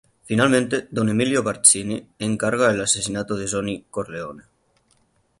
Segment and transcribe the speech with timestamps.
[0.29, 4.43] Finalmente, Don Emilio Barzini encarga el asesinato de Sonny Corleone.